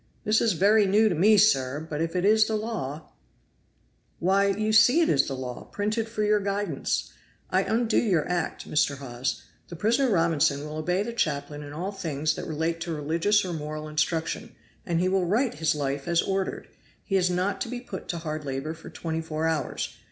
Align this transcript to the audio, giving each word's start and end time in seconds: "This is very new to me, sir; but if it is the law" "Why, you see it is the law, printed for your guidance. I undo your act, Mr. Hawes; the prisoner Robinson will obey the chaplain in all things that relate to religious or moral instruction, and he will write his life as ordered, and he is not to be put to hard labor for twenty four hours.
"This 0.23 0.41
is 0.41 0.53
very 0.53 0.87
new 0.87 1.09
to 1.09 1.13
me, 1.13 1.37
sir; 1.37 1.85
but 1.87 2.01
if 2.01 2.15
it 2.15 2.25
is 2.25 2.45
the 2.47 2.55
law" 2.55 3.11
"Why, 4.27 4.47
you 4.47 4.73
see 4.73 5.01
it 5.01 5.09
is 5.09 5.27
the 5.27 5.35
law, 5.35 5.65
printed 5.65 6.09
for 6.09 6.23
your 6.23 6.39
guidance. 6.39 7.11
I 7.51 7.61
undo 7.65 7.99
your 7.99 8.27
act, 8.27 8.67
Mr. 8.67 8.97
Hawes; 8.97 9.43
the 9.67 9.75
prisoner 9.75 10.09
Robinson 10.09 10.65
will 10.65 10.77
obey 10.77 11.03
the 11.03 11.13
chaplain 11.13 11.61
in 11.61 11.71
all 11.71 11.91
things 11.91 12.33
that 12.33 12.47
relate 12.47 12.79
to 12.81 12.95
religious 12.95 13.45
or 13.45 13.53
moral 13.53 13.87
instruction, 13.87 14.55
and 14.87 14.99
he 14.99 15.07
will 15.07 15.27
write 15.27 15.53
his 15.59 15.75
life 15.75 16.07
as 16.07 16.23
ordered, 16.23 16.65
and 16.65 16.75
he 17.03 17.15
is 17.15 17.29
not 17.29 17.61
to 17.61 17.67
be 17.69 17.79
put 17.79 18.07
to 18.07 18.17
hard 18.17 18.43
labor 18.43 18.73
for 18.73 18.89
twenty 18.89 19.21
four 19.21 19.45
hours. 19.45 19.95